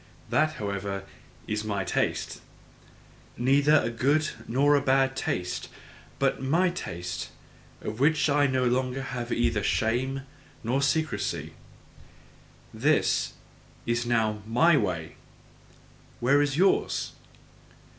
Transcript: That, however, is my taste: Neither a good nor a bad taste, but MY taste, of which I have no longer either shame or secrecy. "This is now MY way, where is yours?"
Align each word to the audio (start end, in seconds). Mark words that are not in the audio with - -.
That, 0.31 0.53
however, 0.53 1.03
is 1.45 1.63
my 1.63 1.83
taste: 1.83 2.41
Neither 3.37 3.75
a 3.83 3.91
good 3.91 4.29
nor 4.47 4.73
a 4.73 4.81
bad 4.81 5.15
taste, 5.15 5.69
but 6.17 6.41
MY 6.41 6.71
taste, 6.71 7.29
of 7.81 7.99
which 7.99 8.27
I 8.27 8.45
have 8.45 8.51
no 8.51 8.65
longer 8.65 9.05
either 9.31 9.61
shame 9.61 10.23
or 10.65 10.81
secrecy. 10.81 11.53
"This 12.73 13.33
is 13.85 14.03
now 14.07 14.41
MY 14.47 14.75
way, 14.75 15.17
where 16.19 16.41
is 16.41 16.57
yours?" 16.57 17.11